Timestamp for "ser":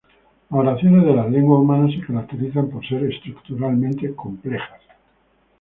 2.87-3.03